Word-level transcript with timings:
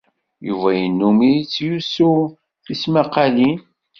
Yuba 0.47 0.69
yennum 0.79 1.19
yettlusu 1.29 2.11
tismaqqalin. 2.63 3.57